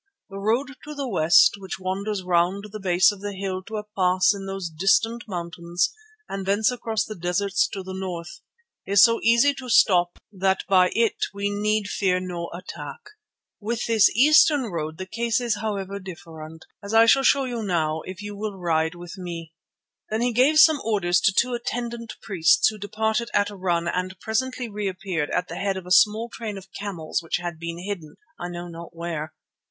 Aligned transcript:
The 0.31 0.39
road 0.39 0.71
to 0.83 0.95
the 0.95 1.07
west, 1.07 1.57
which 1.59 1.77
wanders 1.79 2.23
round 2.23 2.63
the 2.71 2.79
base 2.79 3.11
of 3.11 3.21
the 3.21 3.35
hill 3.35 3.61
to 3.67 3.75
a 3.77 3.83
pass 3.95 4.33
in 4.33 4.47
those 4.47 4.67
distant 4.67 5.23
mountains 5.27 5.93
and 6.27 6.43
thence 6.47 6.71
across 6.71 7.05
the 7.05 7.13
deserts 7.13 7.67
to 7.67 7.83
the 7.83 7.93
north, 7.93 8.41
is 8.83 9.03
so 9.03 9.19
easy 9.21 9.53
to 9.53 9.69
stop 9.69 10.17
that 10.31 10.63
by 10.67 10.89
it 10.95 11.17
we 11.35 11.51
need 11.51 11.87
fear 11.87 12.19
no 12.19 12.49
attack. 12.51 13.11
With 13.59 13.85
this 13.85 14.09
eastern 14.15 14.63
road 14.71 14.97
the 14.97 15.05
case 15.05 15.39
is, 15.39 15.57
however, 15.57 15.99
different, 15.99 16.65
as 16.83 16.95
I 16.95 17.05
shall 17.05 17.19
now 17.19 17.23
show 17.25 17.43
you, 17.45 18.01
if 18.05 18.23
you 18.23 18.35
will 18.35 18.55
ride 18.57 18.95
with 18.95 19.19
me." 19.19 19.53
Then 20.09 20.21
he 20.21 20.33
gave 20.33 20.57
some 20.57 20.81
orders 20.83 21.21
to 21.21 21.31
two 21.31 21.53
attendant 21.53 22.15
priests 22.23 22.67
who 22.69 22.79
departed 22.79 23.29
at 23.35 23.51
a 23.51 23.55
run 23.55 23.87
and 23.87 24.19
presently 24.19 24.67
reappeared 24.67 25.29
at 25.29 25.47
the 25.47 25.57
head 25.59 25.77
of 25.77 25.85
a 25.85 25.91
small 25.91 26.27
train 26.27 26.57
of 26.57 26.71
camels 26.73 27.21
which 27.21 27.37
had 27.37 27.59
been 27.59 27.77
hidden, 27.77 28.15
I 28.39 28.47
know 28.47 28.67
not 28.67 28.95
where. 28.95 29.35